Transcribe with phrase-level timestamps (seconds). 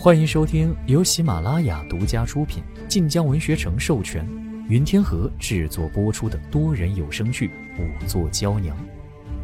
[0.00, 4.24] 欢迎收听由喜马拉雅独家出品、晋江文学城授权、
[4.68, 7.48] 云天河制作播出的多人有声剧
[7.80, 8.76] 《五座娇娘》，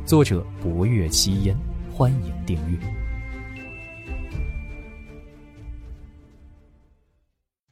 [0.07, 1.57] 作者：博月七烟。
[1.93, 2.79] 欢迎订阅。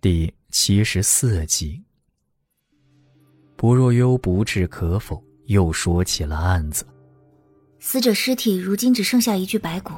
[0.01, 1.85] 第七十四集，
[3.55, 6.85] 薄若幽不置可否，又说起了案子。
[7.79, 9.93] 死者尸体如今只剩下一具白骨，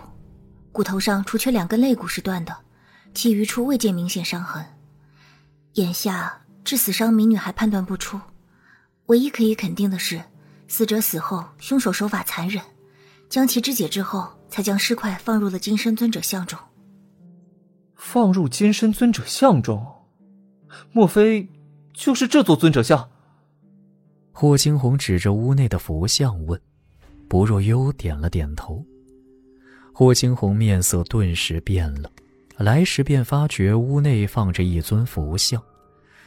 [0.71, 2.55] 骨头上除却两根肋骨是断的，
[3.15, 4.65] 其余处未见明显伤痕。
[5.75, 8.21] 眼下致死伤民女还判断不出，
[9.07, 10.21] 唯一可以肯定的是，
[10.69, 12.63] 死者死后凶手手法残忍，
[13.29, 16.59] 将其肢解之后，才将尸块放入了金身尊者像中。
[17.95, 19.87] 放入金身尊者像中，
[20.93, 21.49] 莫非
[21.95, 23.11] 就是这座尊者像？
[24.33, 26.61] 霍惊鸿指着屋内的佛像问。
[27.27, 28.85] 不若幽点了点头，
[29.93, 32.11] 霍青红面色顿时变了，
[32.57, 35.63] 来时便发觉屋内放着一尊佛像，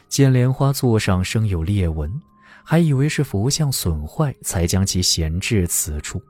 [0.10, 2.22] 见莲花座上生有裂纹，
[2.64, 6.22] 还以为是佛像损坏才将其闲置此处，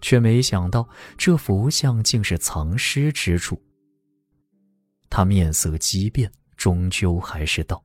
[0.00, 0.88] 却没想到
[1.18, 3.60] 这佛像竟是藏尸之处。
[5.10, 7.84] 他面色激变，终究还是道：“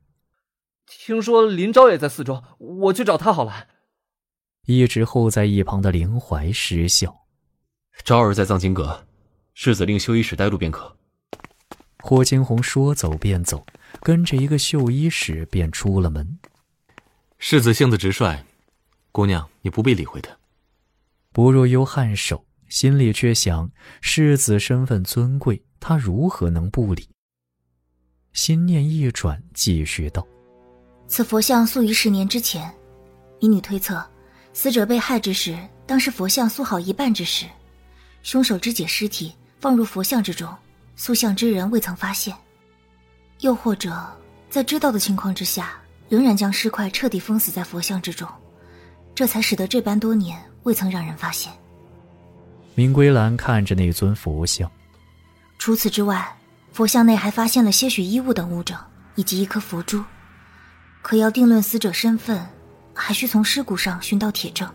[0.87, 3.67] 听说林昭也在四周，我去找他好了。”
[4.65, 7.13] 一直候在一旁的林怀失笑
[8.05, 9.05] ：“昭儿在藏经阁，
[9.53, 10.95] 世子令修衣使带路便可。”
[12.01, 13.65] 霍惊鸿说走便走，
[14.01, 16.39] 跟着一个绣衣使便出了门。
[17.37, 18.43] 世子性子直率，
[19.11, 20.35] 姑娘你不必理会他。
[21.31, 23.69] 薄若幽颔首，心里却想：
[24.01, 27.07] 世子身份尊贵，他如何能不理？
[28.33, 30.25] 心念一转，继续道
[31.07, 32.73] ：“此佛像塑于十年之前，
[33.39, 34.05] 民女推测。”
[34.51, 37.45] 死者被害之时，当时佛像塑好一半之时，
[38.23, 40.53] 凶手肢解尸体放入佛像之中，
[40.99, 42.35] 塑像之人未曾发现，
[43.39, 44.05] 又或者
[44.49, 48.27] 在知道的情况之下，仍然将尸块彻底封死在佛像之中，
[49.15, 51.53] 这才使得这般多年未曾让人发现。
[52.75, 54.69] 明归兰看着那尊佛像，
[55.57, 56.35] 除此之外，
[56.73, 58.77] 佛像内还发现了些许衣物等物证，
[59.15, 60.03] 以及一颗佛珠，
[61.01, 62.45] 可要定论死者身份。
[63.01, 64.69] 还需从尸骨上寻到铁证。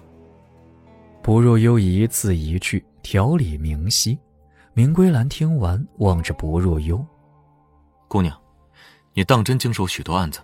[1.22, 4.18] 不若幽一字一句条理明晰，
[4.76, 7.02] 明归兰听完，望着薄若幽
[8.08, 8.36] ：“姑娘，
[9.12, 10.40] 你当真经手许多案子？”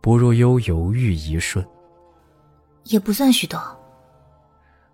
[0.00, 1.66] 薄若幽犹豫一瞬
[2.84, 3.60] ：“也不算许多。”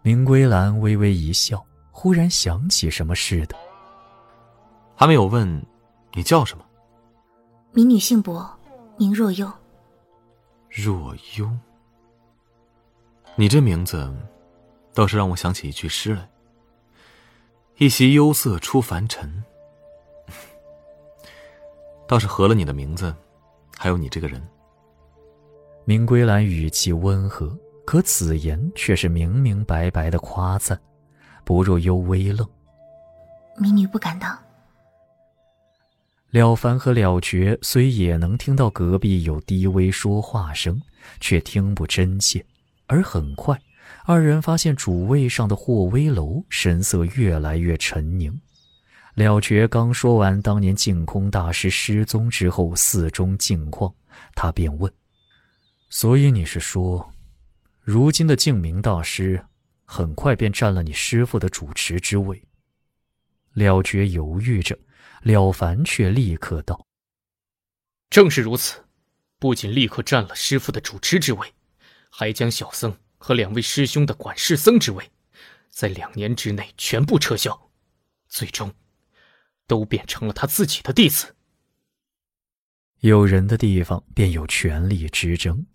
[0.01, 3.55] 明归兰微微一笑，忽然想起什么似的
[4.97, 5.63] ：“还没有问，
[6.15, 6.65] 你叫什么
[7.73, 8.51] ？”“民女姓薄，
[8.97, 9.53] 名若幽。”
[10.71, 11.51] 若幽。
[13.37, 14.11] 你这名字，
[14.95, 16.27] 倒是让我想起一句诗来
[17.81, 19.43] ：“一袭幽色出凡尘。”
[22.07, 23.15] 倒是合了你的名字，
[23.75, 24.47] 还有你这个人。
[25.87, 30.79] 明归兰语气温和，可此言却是明明白白的夸赞。
[31.43, 32.47] 不若幽微愣，
[33.57, 34.39] 民女不敢当。
[36.29, 40.79] 了凡和了觉虽也能听到隔壁有低微说话声，
[41.19, 42.45] 却听不真切。
[42.87, 43.59] 而很快，
[44.11, 48.37] 二人发现主位上的霍威楼神色越来越沉凝。
[49.15, 53.95] 了觉刚说完当年净空大师失踪之后寺中境况，
[54.35, 54.93] 他便问
[55.91, 57.09] ：“所以你是说，
[57.83, 59.41] 如今的净明大师
[59.85, 62.43] 很快便占了你师傅的主持之位？”
[63.55, 64.77] 了觉犹豫着，
[65.23, 66.85] 了凡却立刻道
[68.11, 68.83] ：“正是如此，
[69.39, 71.47] 不仅立刻占了师傅的主持之位。”
[72.11, 72.93] 还将小僧
[73.23, 75.11] 和两位师兄的管事僧之位，
[75.69, 77.71] 在两年之内全部撤销，
[78.29, 78.73] 最终
[79.67, 81.37] 都变成了他自己的弟子。
[83.01, 85.67] 有人的地方便有权力之争，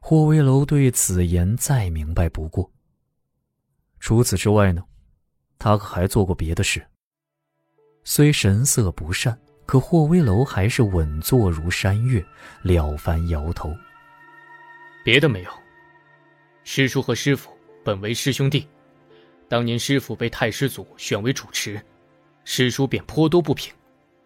[0.00, 2.72] 霍威楼对此言再明白不过。
[4.00, 4.82] 除此之外呢，
[5.56, 6.84] 他可还做过别的事。
[8.02, 12.24] 虽神色不善，可霍威楼还是稳坐如山岳。
[12.62, 13.72] 了凡摇头，
[15.04, 15.67] 别的没有。
[16.70, 17.50] 师叔和师傅
[17.82, 18.68] 本为师兄弟，
[19.48, 21.82] 当年师傅被太师祖选为主持，
[22.44, 23.72] 师叔便颇多不平，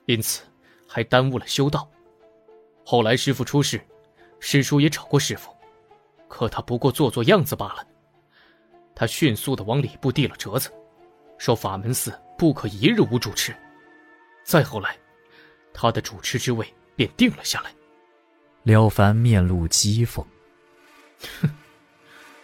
[0.07, 0.43] 因此
[0.89, 1.89] 还耽误了修道。
[2.85, 3.81] 后来师傅出事，
[4.41, 5.55] 师叔也找过师傅，
[6.27, 7.87] 可他不过做做样子罢了。
[8.93, 10.69] 他迅速的往礼部递了折子，
[11.39, 13.55] 说法门寺不可一日无主持。
[14.43, 14.99] 再后来，
[15.73, 16.67] 他的主持之位
[16.97, 17.73] 便定了下来。
[18.65, 20.25] 廖凡面露讥讽，
[21.41, 21.49] 哼。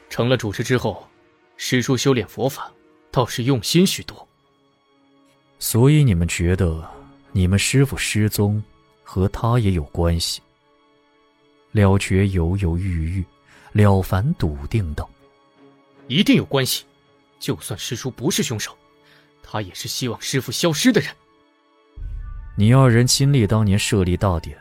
[0.09, 1.07] 成了主持之后，
[1.57, 2.73] 师叔修炼佛法
[3.11, 4.27] 倒是用心许多。
[5.59, 6.89] 所以你们觉得，
[7.33, 8.63] 你们师傅失踪，
[9.03, 10.41] 和他也有关系。
[11.73, 13.25] 了觉犹犹豫豫，
[13.73, 15.09] 了凡笃定道
[16.09, 16.85] ：“一定有关系。
[17.39, 18.77] 就算师叔不是凶手，
[19.43, 21.15] 他也是希望师傅消失的人。”
[22.57, 24.57] 你二人亲历当年设立大典，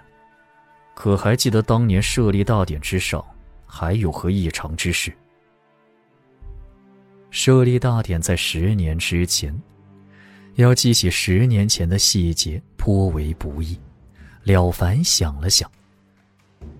[0.94, 3.24] 可还记得当年设立大典之上
[3.66, 5.12] 还有何异常之事？
[7.30, 9.56] 设立大典在十年之前。
[10.56, 13.78] 要记起十年前的细节颇为不易。
[14.44, 15.70] 了凡想了想，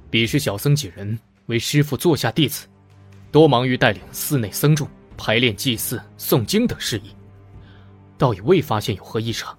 [0.10, 2.66] 彼时小僧几人为师傅座下弟子，
[3.32, 7.14] 多忙于带领寺内僧众排练祭祀、诵经等事宜，
[8.18, 9.56] 倒也未发现有何异常。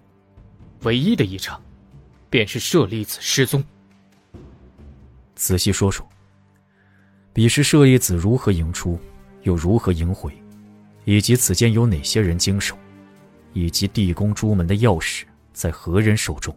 [0.85, 1.63] 唯一的异常，
[2.31, 3.63] 便是舍利子失踪。
[5.35, 6.09] 仔细说说，
[7.33, 8.99] 彼时舍利子如何迎出，
[9.43, 10.33] 又如何迎回，
[11.09, 12.77] 以及此间有哪些人经手？
[13.55, 15.23] 以及地宫朱门的钥匙
[15.55, 16.55] 在何人手中？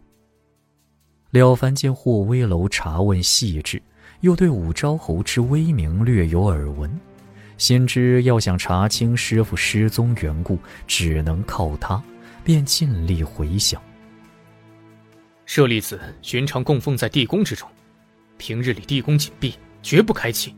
[1.30, 3.82] 了凡见霍威楼查问细致，
[4.20, 6.92] 又对武昭侯之威名略有耳闻，
[7.58, 12.04] 心知要想查清师傅失踪缘故，只能靠他，
[12.44, 13.82] 便尽力回想。
[15.46, 17.70] 舍利子寻常供奉在地宫之中，
[18.38, 20.54] 平日里地宫紧闭，绝不开启。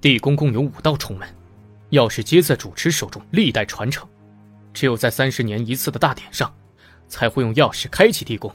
[0.00, 1.28] 地宫共有五道重门，
[1.90, 4.08] 钥匙皆在主持手中，历代传承。
[4.72, 6.54] 只有在三十年一次的大典上，
[7.08, 8.54] 才会用钥匙开启地宫。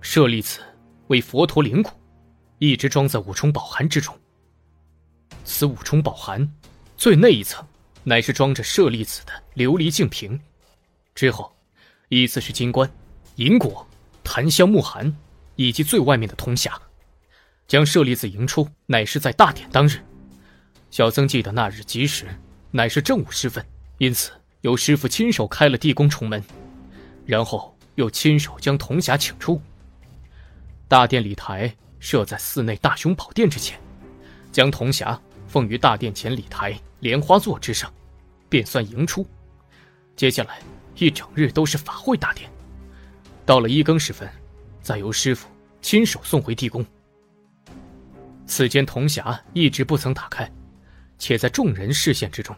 [0.00, 0.60] 舍利子
[1.08, 1.90] 为佛陀灵骨，
[2.58, 4.16] 一直装在五重宝函之中。
[5.44, 6.48] 此五重宝函
[6.96, 7.66] 最内一层，
[8.04, 10.38] 乃是装着舍利子的琉璃净瓶，
[11.14, 11.52] 之后
[12.08, 12.88] 依次是金冠、
[13.36, 13.84] 银果、
[14.22, 15.12] 檀香木函，
[15.56, 16.70] 以及最外面的铜匣。
[17.66, 19.98] 将舍利子迎出，乃是在大典当日。
[20.94, 22.24] 小僧记得那日吉时，
[22.70, 23.66] 乃是正午时分，
[23.98, 24.30] 因此。
[24.60, 26.40] 由师傅亲手开了地宫重门，
[27.26, 29.60] 然后又亲手将铜匣请出。
[30.86, 33.76] 大殿礼台设在寺内大雄宝殿之前，
[34.52, 35.18] 将铜匣
[35.48, 37.92] 奉于大殿前礼台莲花座之上，
[38.48, 39.26] 便算迎出。
[40.14, 40.60] 接下来
[40.94, 42.48] 一整日都是法会大典，
[43.44, 44.30] 到了一更时分，
[44.80, 45.48] 再由师傅
[45.82, 46.86] 亲手送回地宫。
[48.46, 50.48] 此间铜匣一直不曾打开，
[51.18, 52.54] 且在众人视线之中，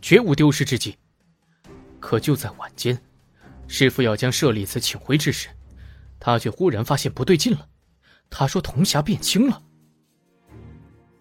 [0.00, 0.96] 绝无丢失之迹。
[2.00, 2.96] 可就在晚间，
[3.66, 5.48] 师傅要将舍利子请回之时，
[6.20, 7.68] 他却忽然发现不对劲了。
[8.30, 9.62] 他说：“铜匣变轻了。”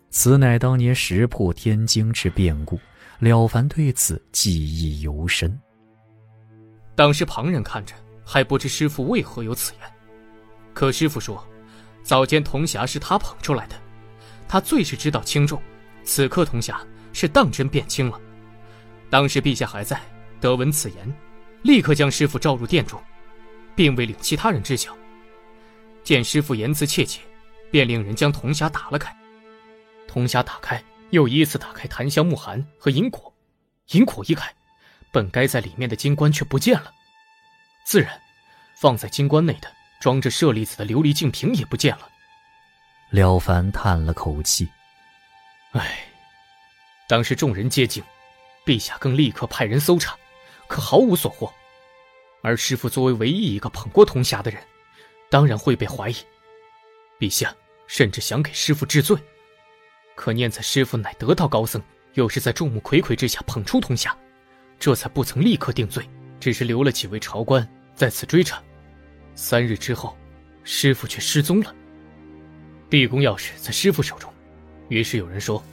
[0.09, 2.79] 此乃当年石破天惊之变故，
[3.19, 5.59] 了凡对此记忆犹深。
[6.95, 7.93] 当时旁人看着
[8.23, 9.91] 还不知师傅为何有此言，
[10.73, 11.45] 可师傅说
[12.03, 13.75] ：“早间铜匣是他捧出来的，
[14.47, 15.61] 他最是知道轻重。
[16.06, 16.80] 此刻铜匣
[17.12, 18.19] 是当真变轻了。
[19.10, 20.00] 当时陛下还在。”
[20.42, 21.13] 得闻此言，
[21.63, 23.02] 立刻将师傅召入殿中，
[23.74, 24.96] 并未领其他人知晓。
[26.04, 27.22] 见师傅言辞切切，
[27.72, 29.16] 便令人将铜匣打了开。
[30.07, 33.34] 铜匣打开，又依次打开檀香木函和银果。
[33.92, 34.54] 银果一开，
[35.12, 36.92] 本该在里面的金棺却不见了。
[37.86, 38.22] 自然，
[38.75, 42.10] 放在金棺内的装着舍利子的琉璃净瓶也不见了。
[43.10, 44.68] 了凡叹了口气
[45.77, 46.07] ：“唉。”
[47.07, 48.04] 当时众人皆惊，
[48.66, 50.18] 陛下更立刻派人搜查。
[50.68, 51.54] 可毫无所获，
[52.42, 54.59] 而师傅作为唯一一个捧过铜匣的人，
[55.30, 56.16] 当然会被怀疑。
[57.19, 59.16] 陛下甚至想给师傅治罪，
[60.16, 61.80] 可念在师傅乃得道高僧，
[62.16, 64.11] 又是在众目睽睽之下捧出铜匣，
[64.80, 66.09] 这才不曾立刻定罪，
[66.40, 68.59] 只是留了几位朝官在此追查。
[69.35, 70.18] 三日之后，
[70.64, 71.76] 师傅却失踪了。
[72.90, 74.33] 地宫钥匙在师傅手中，
[74.90, 75.64] 于是有人说，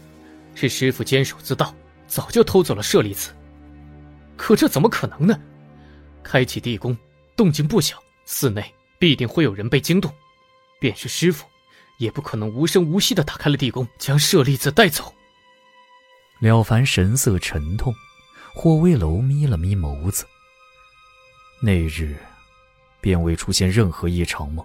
[0.54, 1.74] 是师傅监守自盗，
[2.06, 3.34] 早就偷走了舍利子。
[4.36, 5.38] 可这怎么可能呢？
[6.22, 6.96] 开启地宫，
[7.36, 10.12] 动静不小，寺内必定会有人被惊动。
[10.80, 11.46] 便是师傅，
[11.98, 15.14] 也不可能无声无息的打开了地宫，将舍利子带走。
[16.40, 17.94] 了凡神色沉痛，
[18.54, 20.26] 霍威楼眯了眯眸子。
[21.60, 22.16] 那日，
[23.00, 24.64] 便未出现任何异常吗？